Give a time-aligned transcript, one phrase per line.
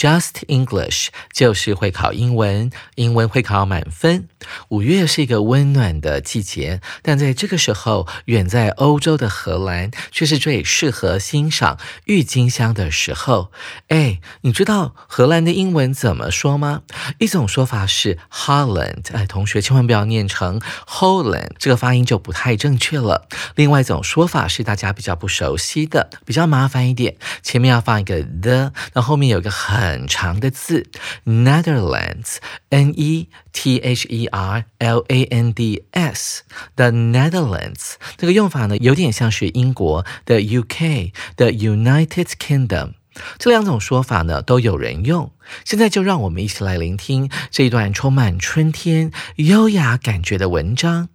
[0.00, 4.28] Just English 就是会考英文，英文会考满分。
[4.70, 13.52] 五月是一个温暖的季节，但在这个时候，远在欧洲的荷兰却是最适合欣赏郁金香的时候。
[13.88, 16.80] 哎，你知道荷兰的英文怎么说吗？
[17.18, 23.28] 一种说法是 Holland，哎，同学千万不要念成 Holland，这个发音就不太正确了。
[23.54, 29.89] 另外一种说法是大家比较不熟悉的，比较麻烦一点，前面要放一个 the，那后面有个很。
[29.90, 30.88] 很长的字
[31.24, 42.28] ，Netherlands，N E T H E R L A N D S，The Netherlands，这个用法呢，有点像是英国的 U K 的 United
[42.38, 42.92] Kingdom，
[43.38, 45.32] 这两种说法呢都有人用。
[45.64, 51.08] 现在就让我们一起来聆听这一段充满春天优雅感觉的文章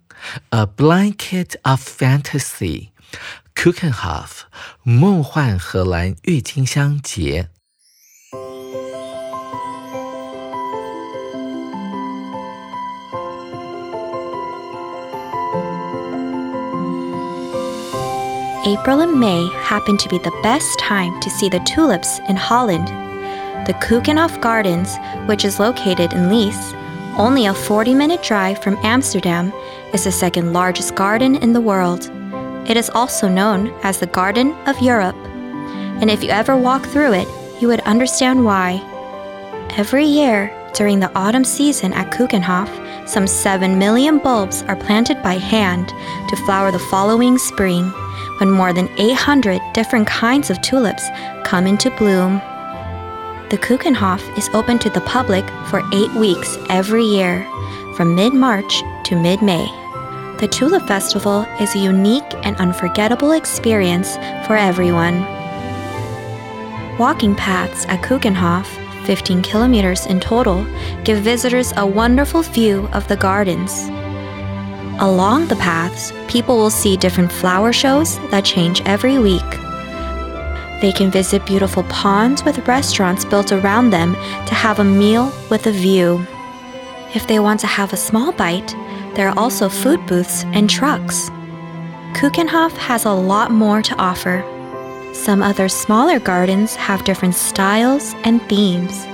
[0.50, 4.28] ，A Blanket of Fantasy，Kuchenhof，
[4.82, 7.48] 梦幻荷兰郁金香节。
[18.66, 22.88] April and May happen to be the best time to see the tulips in Holland.
[23.64, 24.96] The Keukenhof Gardens,
[25.26, 26.74] which is located in Lees,
[27.16, 29.52] only a 40 minute drive from Amsterdam,
[29.94, 32.10] is the second largest garden in the world.
[32.68, 35.14] It is also known as the Garden of Europe.
[36.00, 37.28] And if you ever walk through it,
[37.62, 38.82] you would understand why.
[39.76, 45.34] Every year, during the autumn season at Keukenhof, some 7 million bulbs are planted by
[45.34, 45.86] hand
[46.28, 47.92] to flower the following spring
[48.38, 51.04] when more than 800 different kinds of tulips
[51.44, 52.38] come into bloom.
[53.50, 57.46] The Kuchenhof is open to the public for eight weeks every year,
[57.96, 59.66] from mid March to mid May.
[60.40, 65.20] The Tulip Festival is a unique and unforgettable experience for everyone.
[66.98, 68.66] Walking paths at Kuchenhof,
[69.06, 70.66] 15 kilometers in total,
[71.04, 73.88] give visitors a wonderful view of the gardens.
[74.98, 79.44] Along the paths, people will see different flower shows that change every week.
[80.80, 85.66] They can visit beautiful ponds with restaurants built around them to have a meal with
[85.66, 86.26] a view.
[87.14, 88.74] If they want to have a small bite,
[89.14, 91.28] there are also food booths and trucks.
[92.14, 94.42] Kuchenhof has a lot more to offer.
[95.12, 99.04] Some other smaller gardens have different styles and themes.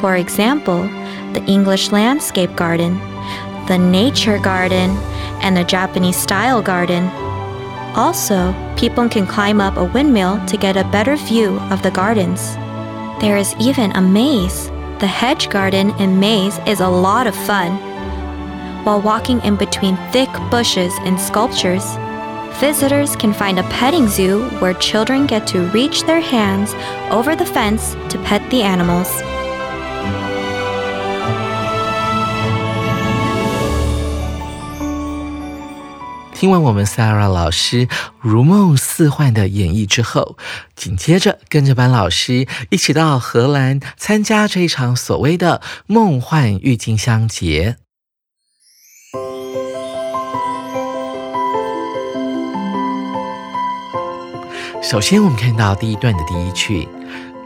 [0.00, 0.82] For example,
[1.32, 2.98] the English Landscape Garden,
[3.68, 4.90] the Nature Garden,
[5.40, 7.06] and a Japanese style garden.
[7.96, 12.54] Also, people can climb up a windmill to get a better view of the gardens.
[13.20, 14.68] There is even a maze.
[15.00, 17.76] The hedge garden and maze is a lot of fun.
[18.84, 21.84] While walking in between thick bushes and sculptures,
[22.60, 26.74] visitors can find a petting zoo where children get to reach their hands
[27.10, 29.08] over the fence to pet the animals.
[36.40, 37.86] 听完我们 Sarah 老师
[38.18, 40.38] 如梦似幻的演绎之后，
[40.74, 47.76] 紧接着跟着班老师一起到荷兰参加这一场所谓的梦幻郁金香节。
[54.82, 56.88] 首先，我们看到第一段的第一句。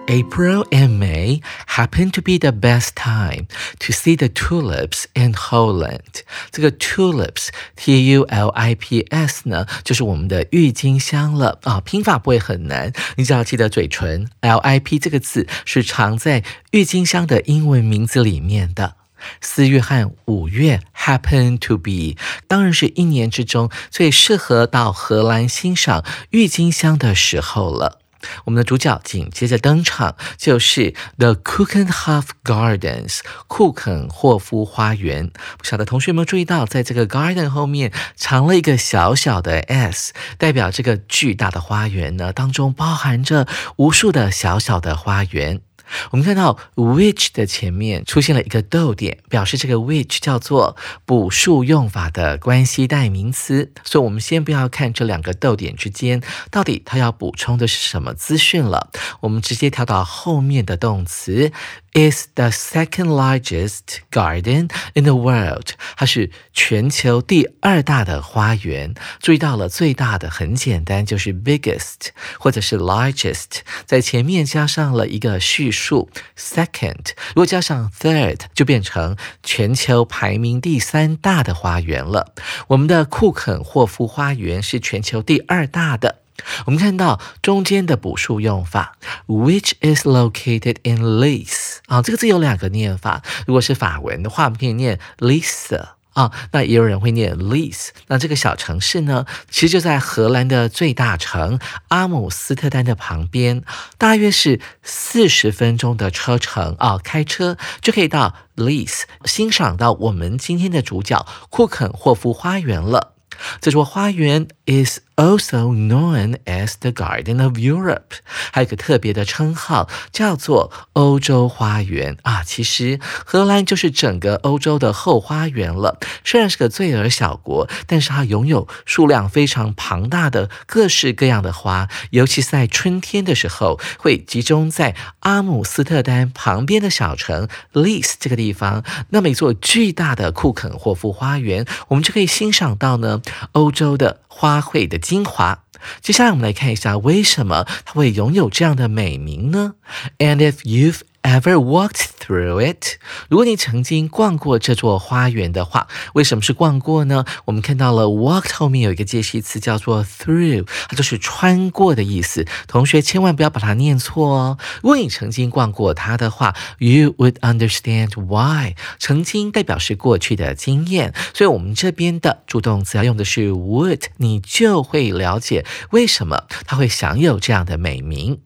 [0.06, 3.47] April and May happen to be the best time
[3.79, 6.23] to see the tulips in Holland。
[6.51, 11.81] 这个 tulips，t u l i p s 呢，就是我们的郁金香了啊。
[11.81, 18.97] 拼法不会很难，你只要记得嘴唇 l i p 这个字是藏在郁金香的英文名字里面的。
[19.41, 22.15] 四月和五月 happen to be，
[22.47, 28.01] 当然是一年之中最适合到荷兰欣赏郁金香的时候了。
[28.44, 35.31] 我们的主角紧接着登场，就是 The c o o k e n h o f Gardens 库肯霍夫花园。
[35.59, 45.61] 不晓得同学们注意到，在这个 garden 后面藏了一个小小的 s，代表这个巨大的花园呢，当中包含着无数的小小的花园。
[46.10, 53.72] 我们看到 which 的前面出现了一个逗点，表示这个 which 叫做补数用法的关系代名词。
[53.84, 58.90] 所以，我们先不要看这两个逗点之间到底它要补充的是什么资讯了，
[59.20, 61.52] 我们直接跳到后面的动词。
[61.94, 65.70] Is the second largest garden in the world。
[65.96, 68.94] 它是全球第二大的花园。
[69.20, 72.08] 注意到了，最大的很简单，就是 biggest
[72.38, 77.14] 或者是 largest，在前面加上了一个序数 second。
[77.29, 82.35] 如果加上 third，就变成全球排名第三大的花园了。
[82.69, 86.24] 我们的库肯霍夫花园是全球第二大的。
[86.66, 88.96] 我们看到中间的补数用法
[89.26, 93.22] ，which is located in Lees 啊，这个字有两个念法。
[93.46, 95.81] 如果是法文的话，我们可以念 Leith
[96.12, 97.88] 啊，那也有人会念 Lees。
[98.08, 101.58] 那这个小城市呢，其实就在荷兰的最大城
[101.88, 103.62] 阿姆斯特丹的旁边，
[103.98, 113.12] 大约是四十分钟的车程啊，开车就可以到 Lees，欣赏到我们今天的主角库肯霍夫花园了。
[113.60, 118.19] 这座花园 is also known as the Garden of Europe，
[118.52, 122.43] 还有个特别的称号叫做欧洲花园啊。
[122.43, 126.00] 其实荷兰就是整个欧洲的后花园了。
[126.25, 138.82] 虽然是个罪儿小国，但是它拥有数量非常庞大的各式各样的花，尤其是在春天的时候，会集中在阿姆斯特丹旁边的小城 Lees 这个地方。
[139.10, 143.22] 那么一座巨大的库肯霍夫花园，我们就可以欣赏到呢。
[143.52, 145.62] 欧洲的花卉的精华。
[146.00, 149.75] 接下来我们来看一下，为什么它会拥有这样的美名呢
[150.19, 152.99] ？And if you've Ever walked through it？
[153.31, 157.25] 如果你曾经逛过这座花园的话，为什么是逛过呢？
[157.47, 162.47] 我们看到了 walked 后面有一个介系词叫做 through，它就是穿过的意思。
[162.69, 164.59] 同学千万不要把它念错哦。
[164.82, 168.75] 如果你曾经逛过它的话，you would understand why。
[168.99, 178.41] 曾经代表是过去的经验，所以我们这边的助动词要用的是 would，你就会了解为什么它会享有这样的美名。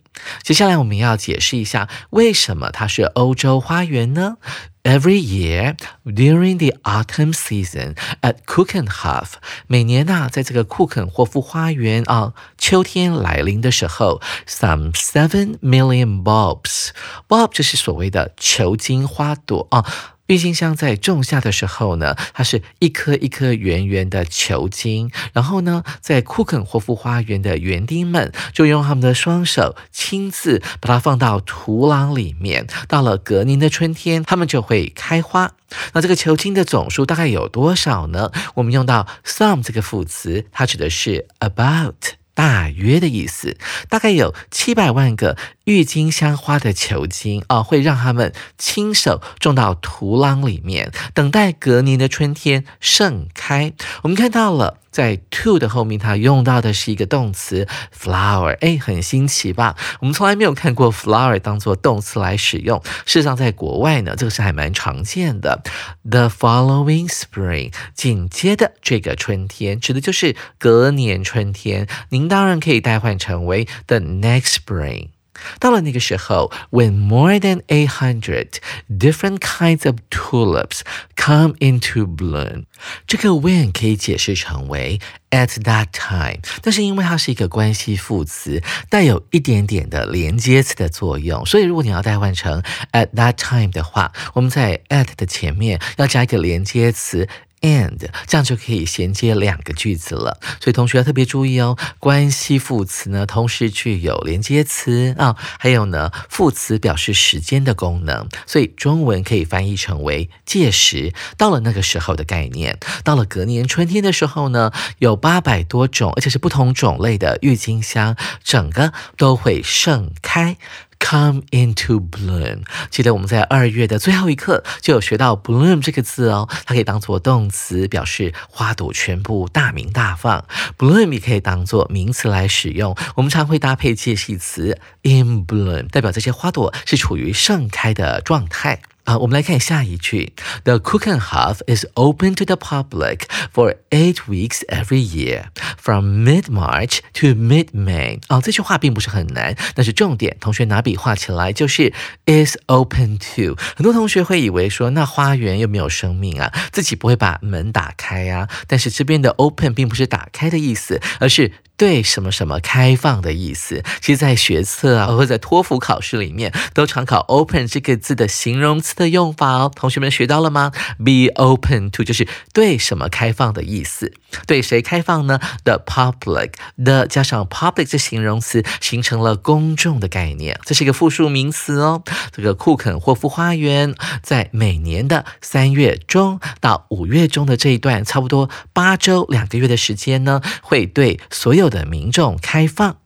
[0.48, 4.38] 接下来我们要解释一下，为什么它是欧洲花园呢
[4.82, 9.32] ？Every year during the autumn season at Cookenhof，
[9.66, 19.84] 每年呐，在这个库肯霍夫花园啊，秋天来临的时候，some seven million bulbs，bulb 就是所谓的球茎花朵啊。
[20.28, 32.66] 郁金香在种下的时候呢，它是一颗一颗圆圆的球茎，然后呢，在库肯霍夫花园的园丁们就用他们的双手亲自把它放到土壤里面。
[32.86, 35.52] 到了隔年的春天，它们就会开花。
[35.94, 38.30] 那这个球茎的总数大概有多少呢？
[38.56, 42.18] 我们用到 some 这个副词，它指的是 about。
[42.34, 43.56] 大约的意思，
[43.88, 45.36] 大概有七百万个
[45.68, 53.74] 郁金香花的球茎啊，会让他们亲手种到土壤里面，等待隔年的春天盛开。
[54.02, 54.78] 我们看到了。
[54.90, 59.76] 在 to 的后面，它用到的是一个动词 flower，哎，很新奇吧？
[60.00, 62.82] 我们从来没有看过 flower 当做动词来使用。
[63.04, 65.62] 事实上，在国外呢，这个是还蛮常见的。
[66.08, 71.86] The following spring，紧接着这个春天，指的就是隔年春天。
[72.08, 75.10] 您当然可以代换成为 the next spring。
[75.58, 80.80] 到了那个时候，when more than eight hundred different kinds of tulips
[81.16, 82.64] come into bloom，
[83.06, 97.28] 这个 when 可以解释成为 at that time，但是因为它是一个关系副词，带有一点点的连接词的作用，所以如果你要代换成 at that time 的话，我们在 at 的前面要加一个连接词。
[97.60, 101.76] And 这样就可以衔接两个句子了，所以同学要特别注意哦。
[101.98, 112.78] 关系副词呢，同时具有连接词啊，还有呢副词表示时间的功能，所以中文可以翻译成为届时到了那个时候的概念。
[113.04, 120.56] 到了隔年春天的时候呢，有八百多种，而且是不同种类的郁金香，整个都会盛开。
[121.00, 122.64] Come into bloom。
[122.90, 130.44] 记得我们在二月的最后一课就有学到 bloom 这个字哦，它可以当做动词，表示花朵全部大明大放。
[130.76, 138.80] bloom 也可以当做名词来使用，我们常会搭配介系词 in bloom，代表这些花朵是处于盛开的状态。
[139.08, 140.34] 啊，我们来看下一句
[140.64, 143.22] ：The Keukenhof is open to the public
[143.54, 145.44] for eight weeks every year,
[145.78, 148.20] from mid-March to mid-May。
[148.28, 151.94] 哦，这句话并不是很难，但是重点，同学拿笔画起来就是
[152.26, 153.56] is open to。
[153.74, 158.46] 很多同学会以为说，那花园又没有生命啊，自己不会把门打开呀。
[158.66, 161.52] 但是这边的 open 并不是打开的意思，而是。
[161.78, 169.72] 对什么什么开放的意思，其实，在学测啊，或者在托福考试里面，都常考 open 这个字的形容词的用法哦。
[169.74, 174.12] 同学们学到了吗？Be open to 就是对什么开放的意思。
[174.46, 180.58] 对谁开放呢？The public 的加上 public 这形容词，形成了公众的概念。
[180.64, 182.02] 这是一个复数名词哦。
[182.32, 192.98] 这个库肯霍夫花园在每年的三月中到五月中的这一段，差不多八周两个月的时间呢，会对所有的民众开放。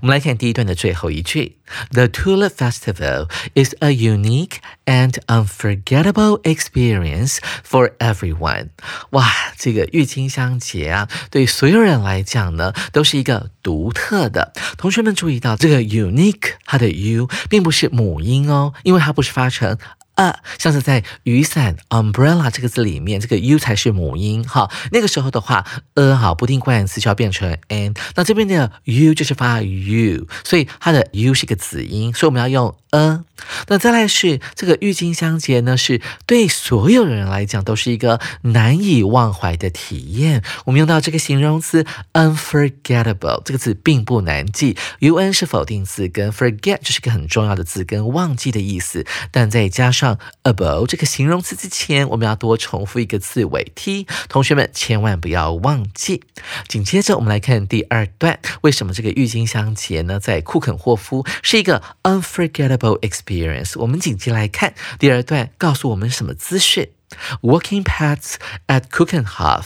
[0.00, 1.58] 我们来看第一段的最后一句
[1.90, 4.54] ：The Tulip Festival is a unique
[4.86, 8.70] and unforgettable experience for everyone。
[9.10, 14.54] 哇，这个郁金香节啊，对所有人来讲呢，都是一个独特的。
[14.78, 19.76] 同学们注意到，这个 unique 它的 u 并不是母音哦，因为它不是发成。
[20.16, 24.70] 呃，像是在雨伞 umbrella 这个字里面，这个 u 才是母音哈。
[24.90, 27.94] 那个时候的话，呃，好，不定冠词就要变成 n。
[28.14, 32.74] 那这边的 u 就是发 u，所以它的 u 是个子音，所以我们要用。
[32.90, 33.20] a，
[33.68, 40.42] 那再来是这个郁金香节呢，是对所有人来讲都是一个难以忘怀的体验。
[40.64, 49.04] 我们用到这个形容词 unforgettable 这个字并不难记，un 是否定字根，forget 就是个很重要的字根，忘记的意思。
[49.30, 56.22] 但再加上 above 这个形容词之前，我们要多重复一个字尾 t，同学们千万不要忘记。
[56.68, 62.96] 紧接着我们来看第二段，为什么这个郁金香节呢，在库肯霍夫是一个 unforgettable。
[63.00, 66.88] experience，experience 我们紧接来看第二段，告诉我们什么资讯
[67.42, 68.34] ？Walking paths
[68.68, 69.64] at Cookenhof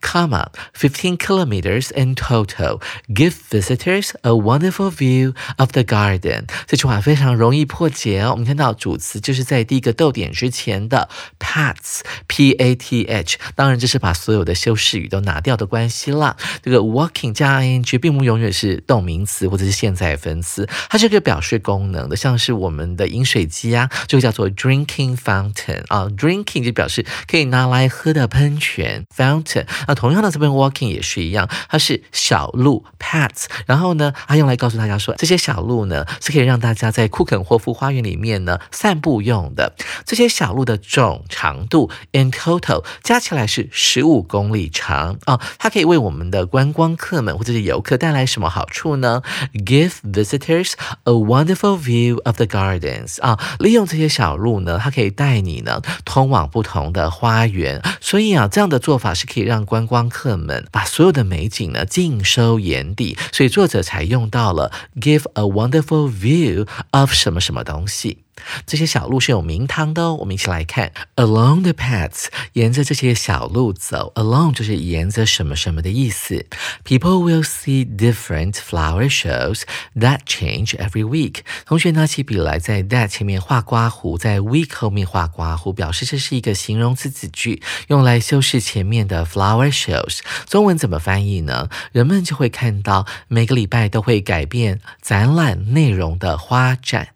[0.00, 6.44] comma, 15 kilometers in total, give visitors a wonderful view of the garden。
[6.66, 8.30] 这句话非常容易破解哦。
[8.32, 16.36] 我们看到主词就是在第一个逗点之前的 pats, p-a-t-h, 当然这是把所有的修饰语都拿掉的关系啦。
[16.62, 29.65] 这个 walking 加 ing 并不永远是动名词或者是现在分词，它是个表示功能的，像是我们的饮水机啊，就叫做 drinking fountain 啊，drinking 就表示可以拿来喝的喷泉 fountain。
[29.86, 39.74] 那同样的，这边 walking 也是一样，它是小路 paths，然后呢，它用来告诉大家说，这些小路呢是可以让大家在库肯霍夫花园里面呢散步用的。
[40.04, 45.18] 这些小路的总长度 in total 加起来是十五公里长。
[45.24, 49.22] 啊，它可以为我们的观光客们或者是游客带来什么好处呢
[49.54, 50.72] ？Give visitors
[51.04, 64.70] a wonderful view of the gardens 啊，利用这些小路呢，它可以带你呢通往不同的花园，所以啊，这样的做法是可以让让观光客们把所有的美景呢尽收眼底，所以作者才用到了
[65.00, 68.25] give a wonderful view of 什么什么东西。
[68.66, 70.92] 这些小路是有名堂的哦，我们一起来看。
[71.16, 74.12] Along the paths，沿着这些小路走。
[74.14, 76.46] Along 就是沿着什么什么的意思。
[76.84, 79.62] People will see different flower shows
[79.94, 81.40] that change every week。
[81.64, 90.20] 同学拿起笔来，在 that 前面画刮胡，在 week 后面画刮胡，表示这是一个形容词子句，用来修饰前面的 flower shows。
[90.46, 91.68] 中文怎么翻译呢？
[91.92, 97.15] 人们就会看到每个礼拜都会改变展览内容的花展。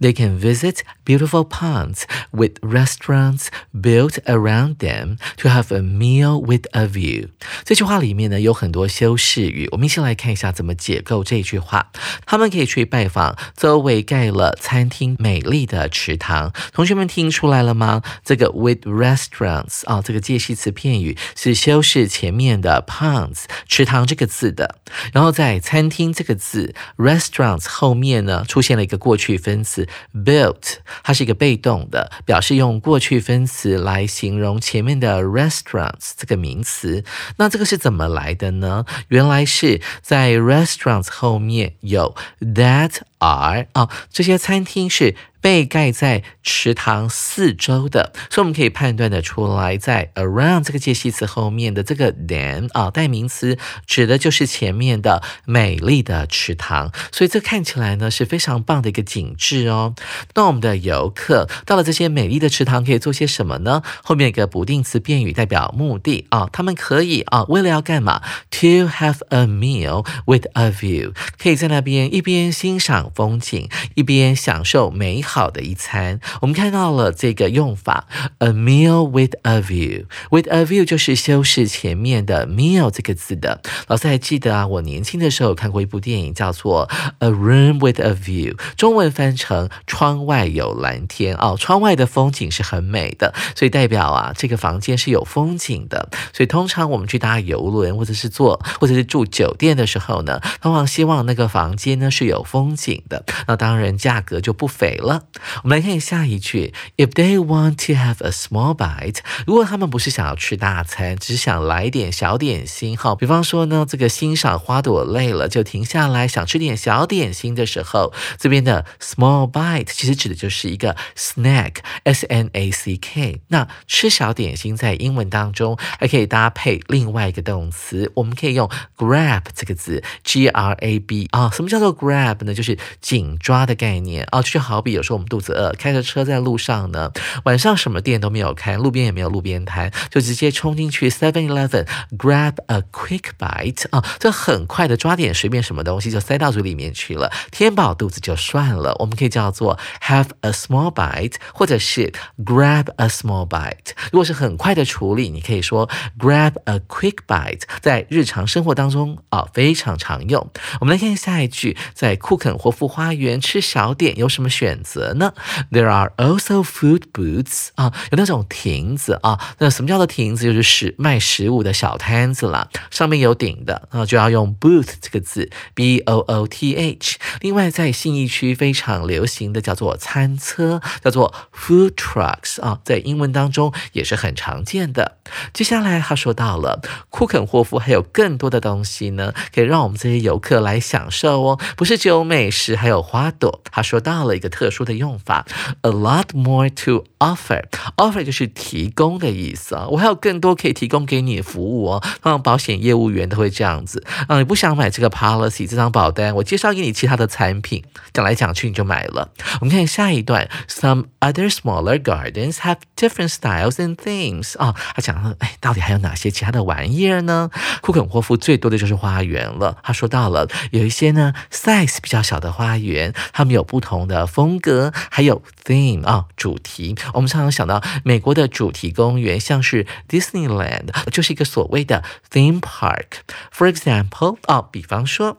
[0.00, 6.66] They can visit beautiful ponds with restaurants built around them to have a meal with
[6.72, 7.28] a view。
[7.64, 11.90] 这句话里面呢有很多修饰语，我们一起来看一下怎么解构这一句话。
[12.24, 16.52] 他们可以去拜访周围盖了餐厅美丽的池塘。
[16.72, 18.02] 同学们听出来了吗？
[18.24, 24.76] 这个 with restaurants 啊，这个介系词片语是修饰前面的 ponds 池塘这个字的。
[25.12, 29.47] 然后在餐厅这个字 restaurants 后面呢出现了一个过去分。
[29.48, 37.02] 分词 built，它是一个被动的，表示用过去分词来形容前面的 restaurants 这个名词。
[37.38, 38.84] 那这个是怎么来的呢？
[39.08, 45.14] 原来是在 restaurants 后面有 that are 啊，这些餐厅是。
[45.48, 56.92] 被盖在池塘四周的，所以我们可以判断的出来，在 around 这个介系词后面的这个 then 啊代名词，指的就是前面的美丽的池塘。
[57.10, 59.94] 所以这看起来呢是非常棒的一个景致哦。
[60.34, 63.82] 那我们的游客到了这些美丽的池塘可以做些什么呢？
[64.04, 75.37] 后面一个不定词变语代表目的啊，他们可以啊为了要干嘛？To have a meal with a view，可以在那边一边欣赏风景，一边享受美好。
[75.38, 76.18] 好的一餐。
[76.40, 80.06] 我们看到了这个用法，a meal with a view。
[80.32, 83.62] with a view 就是修饰前面的 meal 这个字的。
[83.86, 86.90] 老师还记得啊，我年轻的时候看过一部电影，叫做
[87.20, 96.08] A Room with a View，中文翻成窗外有蓝天哦，窗外的风景是很美的，所以代表啊，这个房间是有风景的。
[96.32, 105.17] 所以通常我们去搭游轮或者是坐或者是住酒店的时候呢，通常希望那个房间呢是有风景的，那当然价格就不菲了。
[105.62, 123.40] 我们来看下一句，If they want to have a small bite，如果他们不是想要吃大餐，只是想来点小点心，哈，比方说呢，这个欣赏花朵累了就停下来想吃点小点心的时候，这边的 small bite 其实指的就是一个 snack，s n a c k。
[123.48, 132.54] 那吃小点心在英文当中还可以搭配另外一个动词，我们可以用 grab 这个字，g r a b 啊，什么叫做 grab 呢？
[132.54, 137.10] 就是紧抓的概念啊，就好比有说我们肚子饿，开着车在路上呢，
[137.44, 141.86] 晚上什么店都没有开，路边也没有路边摊，就直接冲进去 Seven Eleven
[142.18, 148.94] grab a quick bite 啊，就很快的抓点随便什么东西就塞到嘴里面去了，填饱肚子就算了。
[148.98, 152.12] 我们可以叫做 have a small bite，或者是
[152.44, 153.92] grab a small bite。
[154.12, 155.88] 如果是很快的处理，你可以说
[156.18, 160.46] grab a quick bite，在日常生活当中啊非常常用。
[160.80, 165.32] 我们来看下一句，在库肯霍夫花园吃小点有什么选择呢
[165.70, 169.38] ？There are also food booths 啊，有那种亭子啊。
[169.58, 170.44] 那什么叫做亭子？
[170.44, 177.18] 就是食卖食物的小摊子啦，上面有顶的啊，就要用 booth 这个字，b o o t h。
[177.40, 185.18] 另外，在信义区非常流行的叫做餐车，叫做 food trucks 啊，在英文当中也是很常见的。
[185.52, 193.60] 接下来他说到了库肯霍夫还有更多的东西呢，可以让我们这些游客来享受哦，不是只有美食，还有花朵。
[193.70, 195.46] 他说到了一个特殊的用法
[195.82, 202.02] ，a lot more to offer，offer 就是提供的意思啊，我还有更多可以提供给你的服务哦。
[202.24, 209.30] 像保险业务员都会这样子啊，你不想买这个 policy 这张保单，我介绍给你其他的产品，讲来讲去你就买了。
[209.60, 217.50] 我们看下一段，some other smaller gardens have different styles and themes 啊，他讲了，哎，到底还有哪些其他的玩意儿呢？
[217.82, 219.78] 库肯霍夫最多的就是花园了。
[219.82, 224.77] 他说到了有一些呢 size 比较小的花园，他们有不同的风格，
[225.10, 226.96] 还有 theme 啊主题。
[227.14, 233.24] 我们常常想到美国的主题公园，像是 Disneyland，就是一个所谓的 theme park。
[233.52, 235.38] For example 啊，比方说。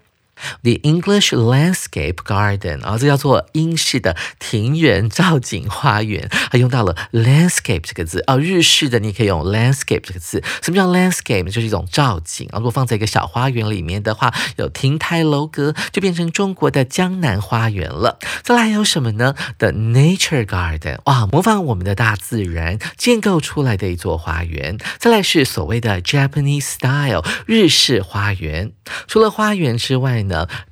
[0.64, 8.38] The English landscape garden 啊，这叫做英式的庭园造景花园，它用到了 landscape 这个字啊。
[8.38, 10.44] 日式的你可以用 landscape 这个字。
[10.62, 11.44] 什么叫 landscape？
[11.46, 12.58] 就是一种造景啊。
[12.58, 18.20] 如果放在一个小花园里面的话，有亭台楼阁，就变成中国的江南花园了。
[18.44, 24.78] 再来还有什么呢？The nature garden 哇，模仿我们的大自然建构出来的一座花园。
[24.98, 28.72] 再来是所谓的 Japanese style 日式花园。
[29.08, 30.24] 除了花园之外，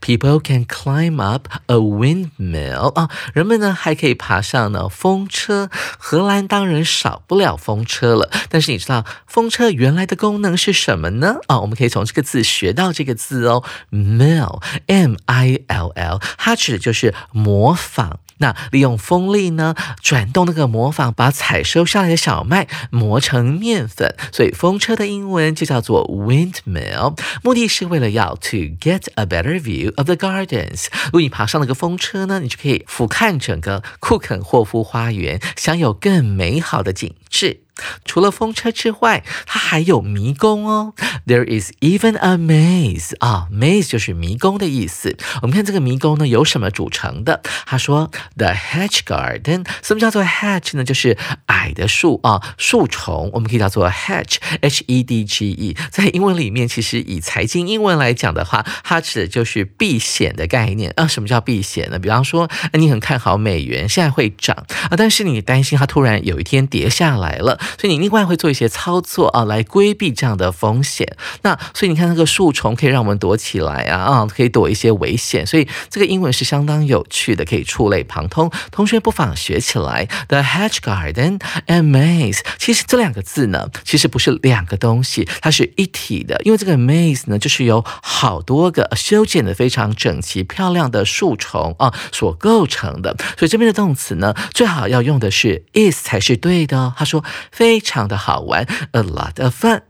[0.01, 5.69] ，people can climb up a windmill 啊，人们呢还可以爬上呢风车。
[5.97, 11.37] 荷兰当然少不了风车了，但是你知道风车原来的功能是什么呢？
[11.47, 18.19] 啊，我们可以从这个字学到这个字哦，mill，m i l l，它指的就是模仿。
[18.39, 27.17] 那利用风力呢，转动那个磨坊，把采收上来的小麦磨成面粉，所以风车的英文就叫做 windmill。
[27.43, 30.88] 目的是为了要 to get a better view of the gardens。
[31.06, 37.66] 如果你爬上了个风车呢，你就可以俯瞰整个库肯霍夫花园，享有更美好的景致。
[38.05, 40.93] 除了风车之外，它还有迷宫哦。
[41.25, 45.17] There is even a maze 啊，maze 就是迷宫的意思。
[45.41, 47.41] 我们看这个迷宫呢，由什么组成的？
[47.65, 49.65] 他说，the hedge garden。
[49.83, 50.83] 什么叫做 hedge 呢？
[50.83, 53.29] 就是矮的树啊，树丛。
[53.33, 55.75] 我们可以叫做 hedge，h e d g e。
[55.91, 61.07] 在英文里面，其实以财经英文来讲的话，它指的就是避险的概念啊。
[61.07, 61.99] 什么叫避险呢？
[61.99, 64.55] 比方说，你很看好美元，现在会涨
[64.89, 67.59] 啊，但是你担心它突然有一天跌下来了。
[67.77, 71.08] 所以你另外会做一些操作啊，来规避这样的风险。
[71.41, 75.45] 那所以你看那个树丛可以让我们躲起来啊啊，可以躲一些危险。
[75.45, 78.51] 所以这个英文是相当有趣的，可以触类旁通。
[78.71, 80.08] 同学不妨学起来。
[80.27, 86.39] The hedge garden and maze，其实这两个字呢，其实不是两个东西，它是一体的。
[86.43, 93.15] 因为这个 maze 呢，就是由好多个修剪的非常整齐漂亮的树丛啊所构成的。
[93.38, 96.93] 所以这边的动词呢，最好要用的是 is 才是对的。
[96.97, 97.23] 他说。
[97.56, 99.82] 非常的好玩，a lot of fun。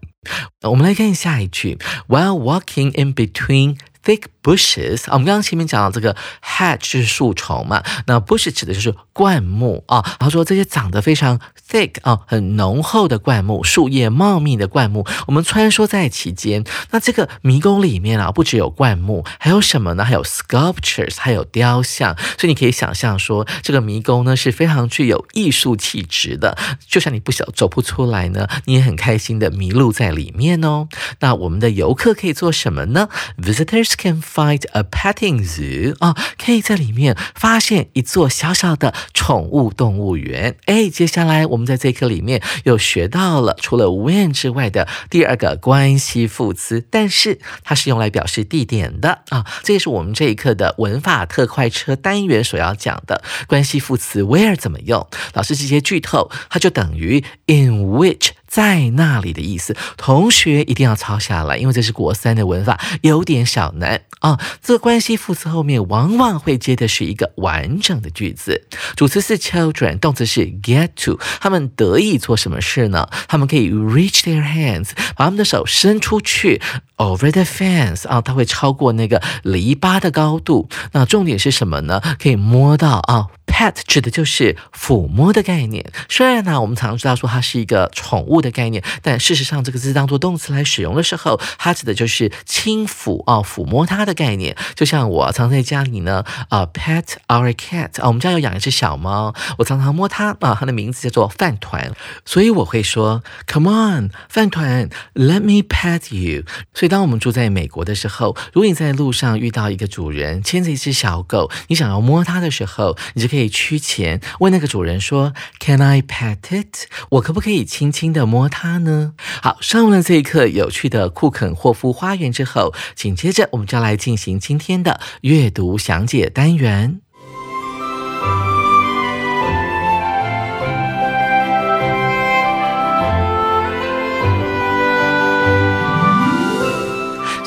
[0.63, 10.02] 我们来看下一句，While walking in between thick bushes，我们刚刚前面讲到这个 hedge 是树丛嘛，那 bushes 指的就是灌木啊。
[10.06, 11.38] 然后说这些长得非常
[11.70, 16.64] thick 啊，很浓厚的灌木，树叶茂密的灌木，我们穿梭在其间。
[16.92, 20.06] 那这个迷宫里面啊，不只有灌木，还有什么呢？
[20.06, 22.16] 还有 sculptures，还有雕像。
[22.38, 26.58] 所以你可以想象说，这个迷宫呢是非常具有艺术气质的，
[26.88, 30.88] 就像你不想走不出来呢，你也很开心的迷路在里面哦。
[31.20, 40.56] 那我们的游客可以做什么呢？Visitors can find a petting zoo 啊，可以在里面发现一座小小的宠物动物园。
[40.66, 49.44] 哎，接下来我们在这一课里面又学到了除了 when 之外的第二个关系副词，但是它是用来表示地点的啊。
[49.64, 55.08] 这也是我们这一课的文法特快车单元所要讲的关系副词 where 怎么用。
[55.34, 58.30] 老师直接剧透，它就等于 in which。
[58.48, 64.40] 在那里的意思，同学一定要抄下来，因为这是国三的文法，有点小难啊。
[64.62, 73.10] 这个关系副词后面往往会接的是一个完整的句子，主词是 children，动词是 get to，他们得以做什么事呢？
[73.28, 76.62] 他们可以 reach their hands，把他们的手伸出去
[76.96, 80.70] over the fence 啊，它会超过那个篱笆的高度。
[80.94, 82.02] 那重点是什么呢？
[82.20, 83.28] 可以摸到啊。
[83.48, 85.92] Pet 指的就是抚摸的概念。
[86.10, 94.58] 虽然呢，我们常常知道说它是一个宠物的概念，但事实上这个字当做动词来使用的时候，它指的就是轻抚啊，抚摸它的概念。
[94.76, 101.94] 就像我常在家里呢，啊，pet our cat 啊，我们家有养一只小猫，我常常摸它啊，它的名字叫做饭团，
[102.26, 106.44] 所以我会说，Come on，饭团，Let me pet you。
[106.74, 113.38] 所以当我们住在美国的时候，如果你在路上遇到一个主人牵着一只小狗，你想要摸它的时候，你就可以。
[113.38, 116.88] 可以趋前问那个主人说：“Can I pet it？
[117.12, 127.02] 我可不可以轻轻的摸它呢？”好，上完了这一课有趣的库肯霍夫花园之后，紧接着我们就来进行今天的阅读详解单元。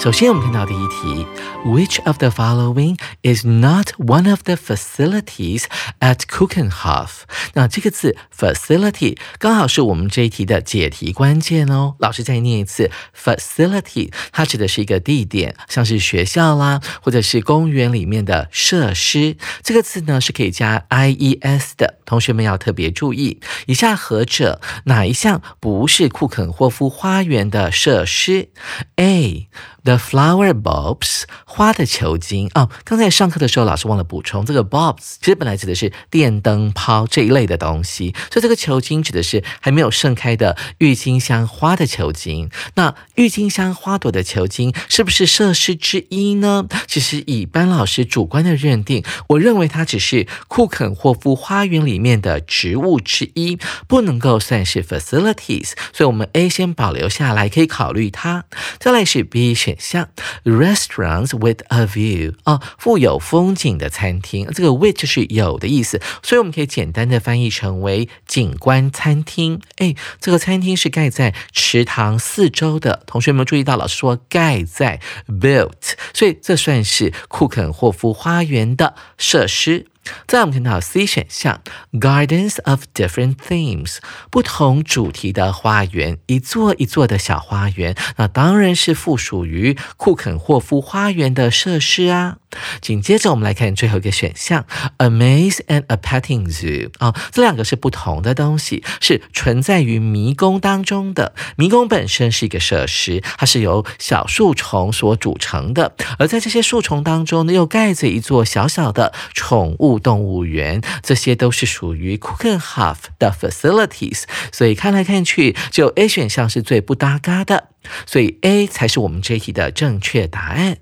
[0.01, 1.27] 首先，我们看到第一题
[1.63, 5.65] ，Which of the following is not one of the facilities
[5.99, 7.25] at Kuchenhof？
[7.53, 11.97] 那这个字 facility 刚好是我们这一题的解题关键哦。
[11.99, 19.37] 老师再念一次，facility 它指的是一个地点，像是学校啦，或者是公园里面的设施。
[19.63, 23.39] 这个字呢是可以加 ies 的，同学们要特别注意。
[23.67, 28.49] 以下何者哪一项不是库肯霍夫花园的设施
[28.97, 29.51] ？A
[29.83, 32.69] The flower bulbs，花的球茎哦。
[32.85, 42.51] 刚才上课的时候，老师忘了补充，这个 bulbs 其实本来指的是电灯泡这一类的东西，所以这个球茎指的是还没有盛开的郁金香花的球茎。
[42.75, 46.66] 那郁金香花朵的球茎是不是设施之一呢？
[46.87, 55.71] 其实以班老师主观的认定，我认为它只是库肯霍夫花园里面的植物之一，不能够算是 facilities。
[55.93, 58.45] 所以，我们 A 先保留下来，可以考虑它。
[58.79, 59.69] 再来是 B 选。
[59.78, 60.09] 像
[60.44, 69.61] restaurants with a view 啊，富有风景的餐厅，这个 with 就是有的意思，所以我们可以简单的翻译成为景观餐厅。
[69.76, 73.02] 哎，这个餐厅是盖在池塘四周的。
[73.06, 79.87] 同学们注意到，老师说盖在 built，所以这算是库肯霍夫花园的设施。
[80.27, 83.99] 再我们看到 C 选项，Gardens of different themes，
[84.31, 92.39] 不同主题的花园，一座一座的小花园，那当然是附属于库肯霍夫花园的设施啊。
[92.81, 101.35] 紧接着我们来看最后一个选项，A maze and a petting zoo 啊，这两个是不同的东西，是存在于迷宫当中的。
[101.57, 110.01] 迷宫本身是一个设施，它是由小树丛所组成的，而在这些树丛当中呢，又盖着一座小小的宠物。
[110.01, 117.69] 动物园，这些都是属于 Cookenhof 的 facilities，所以看来看去，就 A 选项是最不搭嘎的，
[118.07, 120.79] 所以 A 才是我们这一题的正确答案。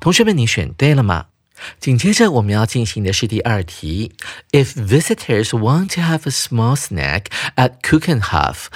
[0.00, 1.26] 同学们，你选对了吗？
[1.80, 4.12] 紧接着我们要进行的是第二题：
[4.52, 8.66] If visitors want to have a small snack at Cookenhof,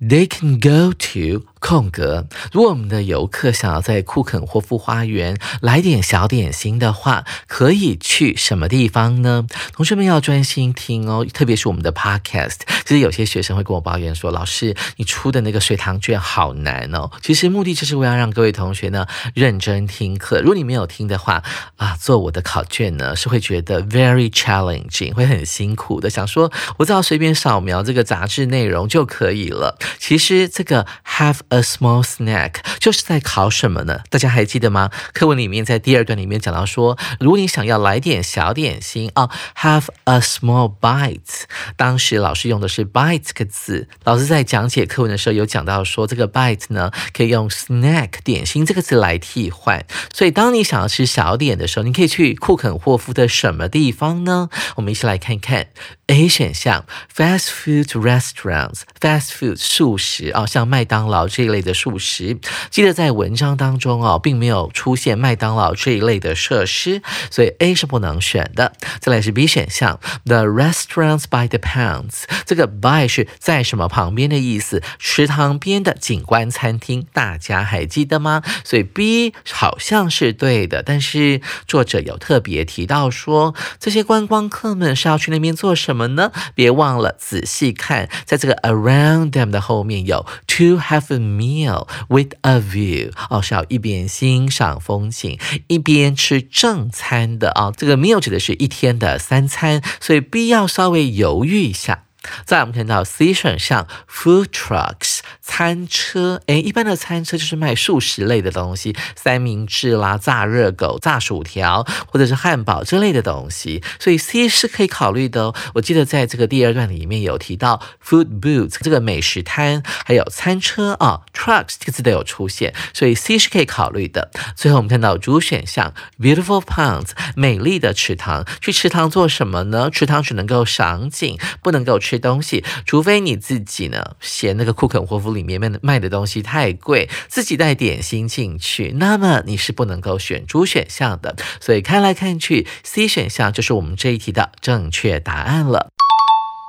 [0.00, 2.27] they can go to 空格。
[2.51, 9.45] 如果我们的游客想要在库肯霍夫花园来点小点心的话，可以去什么地方呢？
[9.71, 12.57] 同学们要专心听哦，特别是我们的 podcast。
[12.83, 20.39] 其实有些学生会跟我抱怨说：“老师，你出的那个水塘卷好难哦。”其实目的就是为了让各位同学呢认真听课。
[20.39, 21.43] 如果你没有听的话
[21.77, 26.09] 啊，做我的考卷呢是会觉得 very challenging，会很辛苦的。
[26.09, 29.77] 想说我只要随便扫描这个杂志内容就可以了。
[29.99, 34.01] 其实这个 have a small snack，就是在考什么呢？
[34.09, 34.89] 大家还记得吗？
[35.13, 41.43] 课文里面在第二段里面讲到说，如果你想要来点小点心啊，have a small bite。
[41.75, 49.85] 当时老师用的是 bite 这个字，老师在讲解课文的时候有讲到说，这个 bite 呢可以用 snack 点心这个字来替换。
[50.13, 54.49] 所以当你想要吃小点的时候，你可以去库肯霍夫的什么地方呢？
[54.77, 55.67] 我们一起来看看
[56.07, 62.37] A 选项 fast food restaurants，fast food 素食啊，像麦当劳这这一类的素食。
[62.69, 67.01] 记得在文章当中哦，并没有出现麦当劳这一类的设施，
[67.31, 68.73] 所以 A 是不能选的。
[68.99, 74.83] 再来是 B 选项，the restaurants by the pounds，这个 by 是在什么旁边的意思？
[74.99, 78.43] 池塘边的景观餐厅，大家还记得吗？
[78.63, 86.31] 所以 B 好像是对的，但是作者有特别提到说，这些观光客们是要去那边做什么呢？
[86.53, 97.71] 别忘了仔细看，在这个 around them 的后面有 to have a meal with a view，哦，是要一边欣赏风景，一边吃正餐的啊。
[97.75, 102.03] 这个 meal 指的是一天的三餐，所以必要稍微犹豫一下。
[102.45, 115.55] 再我们看到 C 选项 food trucks 餐车，诶，一般的餐车就是卖素食类的东西，三明治啦、炸热狗、炸薯条或者是汉堡这类的东西，所以 C 是可以考虑的哦。
[115.73, 124.31] 我记得在这个第二段里面有提到 food booths 这个美食摊，还有餐车啊，trucks 这个字都有出现，所以 C 是可以考虑的。
[124.55, 129.89] 最后我们看到主选项 beautiful ponds 美丽的池塘，去池塘做什么呢？
[129.89, 132.10] 池塘只能够赏景，不能够吃。
[132.11, 141.37] 吃东西，除非你自己呢嫌那个库肯霍夫里面卖的卖的东西太贵，自己带点心进去，那么你是不能够选猪选项的。
[141.61, 145.89] 所以看来看去，C 选项就是我们这一题的正确答案了。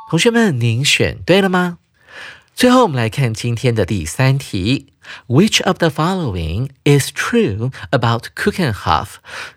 [0.09, 1.79] 同学们，您选对了吗？
[2.55, 4.92] 最后我们来看今天的第三题。
[5.27, 9.07] Which of the following is true about Kuchenhof？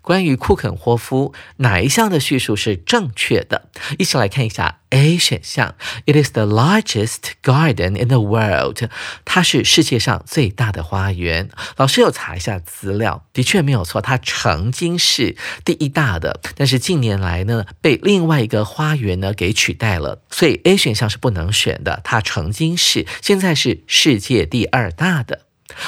[0.02, 3.70] 关于库肯霍夫，哪一项的叙述是正确的？
[3.98, 8.90] 一起来看一下 A 选项，It is the largest garden in the world。
[9.26, 11.50] 它是世界上最大的花园。
[11.76, 22.02] 老师有查一下资料，的确没有错，它曾经是第一大的，但是近年来呢，被另外一个花园呢给取代了，所以 A 选项是不能选的。
[22.04, 25.45] 它曾经是，现在是世界第二大的。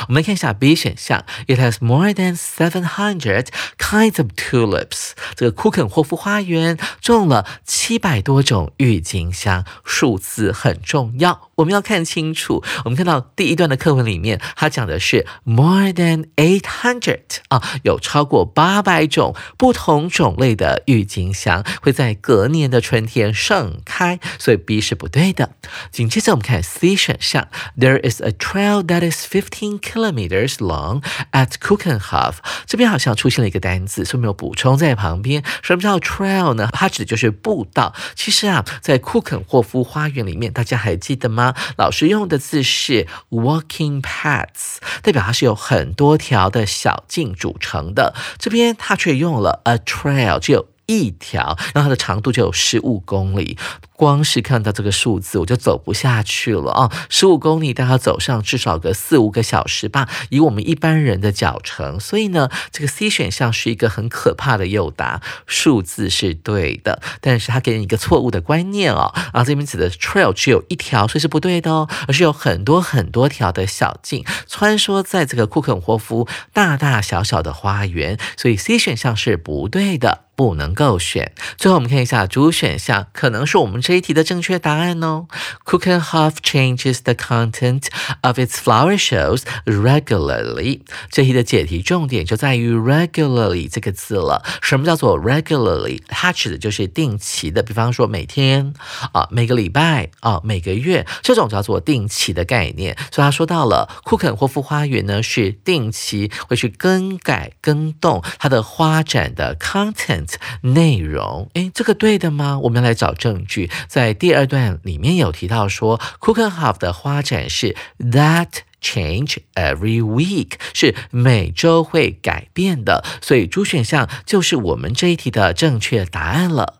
[0.07, 5.11] 我们来看一下 B 选项，It has more than seven hundred kinds of tulips。
[5.35, 12.63] 这个库肯霍夫花园种了七百多种郁金香，数字很重要，我们要看清楚。
[12.85, 25.51] 我们看到第一段的课文里面，它讲的是 more than eight hundred 啊，有超过八百种不同种类的郁金香会在隔年的春天盛开，所以 B 是不对的。
[25.91, 29.66] 紧接着我们看 C 选项，There is a trail that is fifteen。
[29.79, 35.43] Kilometers long at Kuchenhof，这边好像出现了一个单词，所以没有补充在旁边。
[35.61, 36.69] 什么叫 trail 呢？
[36.71, 37.93] 它指的就是步道。
[38.15, 41.53] 其实啊，在库肯霍夫花园里面，大家还记得吗？
[41.77, 48.13] 老师用的字是 walking paths，代表它是有很多条的小径组成的。
[48.37, 53.57] 这边它却用了 a trail，只有一条，然后它的长度就有十五公里。
[53.93, 56.91] 光是看到这个数字，我就走不下去了啊！
[57.09, 61.99] 十五公里，大概走上至少个四五个小时吧，以我们一般人的脚程。
[61.99, 65.23] 所以呢，这个 C 选项是一个很可怕的诱答。
[65.47, 69.11] 数字是对的，但是它给你一个错误的观念哦。
[69.33, 78.19] 啊，这边指的 trail 只有一条，所以是不对的哦，而是有很多很多条的小径穿梭在这个库肯霍夫大大小小的花园。
[78.37, 81.33] 所以 C 选项是不对的，不能够选。
[81.57, 83.81] 最后我们看一下主选项，可能是我们。
[83.81, 85.27] 这一题的正确答案哦。
[85.65, 87.85] Kuchenhof changes the content
[88.21, 90.81] of its flower shows regularly。
[91.09, 94.43] 这题的解题重点就在于 regularly 这个字了。
[94.61, 96.01] 什么叫做 regularly？
[96.07, 98.73] 它指的就是定期的，比方说每天
[99.13, 102.95] 啊、每个礼拜啊、每个月，这种叫做定期的概念。
[103.11, 110.26] 所以他说到了库肯霍夫花园呢，是定期会去更改、更动它的花展的 content
[110.61, 111.49] 内容。
[111.53, 112.59] 诶，这个对的吗？
[112.63, 113.69] 我们来找证据。
[113.87, 118.49] 在第二段里面有提到说，Cookenhof 的花展是 that
[118.81, 126.79] change every week，是每周会改变的，所以主选项就是我们这一题的正确答案了。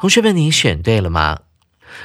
[0.00, 1.40] 同学们，你选对了吗？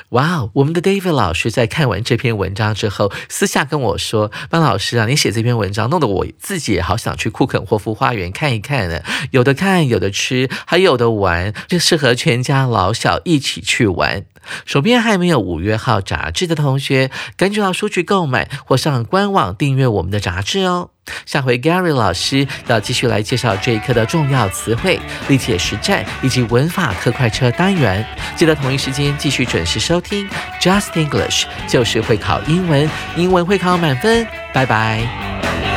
[0.10, 0.52] 哇哦！
[0.54, 9.02] 我们的 David 老师在看完这篇文章之后，私下跟我说：“班老师啊，你写这篇文章弄得我自己也好想去库肯霍夫花园看一看呢。
[9.32, 14.26] 有的看，有的吃，还有的玩，就适合全家老小一起去玩。”
[14.66, 20.90] 手边还没有五月号杂志的同学，赶紧到书局购买或上官网订阅我们的杂志哦。
[21.26, 28.06] 下回 Gary 老师要继续来介绍这一课的重要词汇、历届实战以及文法课快车单元。
[28.36, 30.28] 记得同一时间继续准时收听
[30.60, 34.28] Just English，就是会考英文，英文会考满分。
[34.54, 35.77] 拜拜。